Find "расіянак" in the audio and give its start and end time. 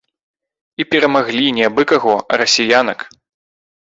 2.43-2.99